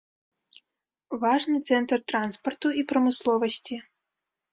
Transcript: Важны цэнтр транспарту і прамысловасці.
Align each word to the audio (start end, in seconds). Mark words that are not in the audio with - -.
Важны 1.23 1.57
цэнтр 1.69 1.99
транспарту 2.13 2.67
і 2.83 2.87
прамысловасці. 2.93 3.75